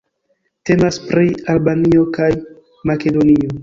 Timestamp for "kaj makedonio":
2.19-3.57